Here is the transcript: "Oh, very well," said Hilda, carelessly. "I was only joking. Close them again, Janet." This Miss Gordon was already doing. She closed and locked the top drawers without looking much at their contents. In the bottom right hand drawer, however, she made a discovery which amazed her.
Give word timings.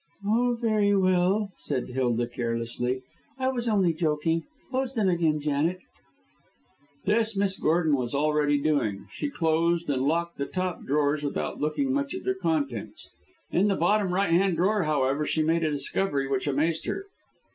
"Oh, 0.25 0.57
very 0.59 0.95
well," 0.95 1.49
said 1.53 1.89
Hilda, 1.89 2.25
carelessly. 2.25 3.03
"I 3.37 3.49
was 3.49 3.67
only 3.69 3.93
joking. 3.93 4.45
Close 4.71 4.95
them 4.95 5.07
again, 5.07 5.39
Janet." 5.39 5.77
This 7.05 7.37
Miss 7.37 7.59
Gordon 7.59 7.95
was 7.95 8.15
already 8.15 8.57
doing. 8.59 9.05
She 9.11 9.29
closed 9.29 9.91
and 9.91 10.01
locked 10.01 10.39
the 10.39 10.47
top 10.47 10.85
drawers 10.85 11.21
without 11.21 11.61
looking 11.61 11.93
much 11.93 12.15
at 12.15 12.23
their 12.23 12.33
contents. 12.33 13.11
In 13.51 13.67
the 13.67 13.75
bottom 13.75 14.11
right 14.11 14.33
hand 14.33 14.55
drawer, 14.57 14.85
however, 14.85 15.23
she 15.23 15.43
made 15.43 15.63
a 15.63 15.69
discovery 15.69 16.27
which 16.27 16.47
amazed 16.47 16.87
her. 16.87 17.05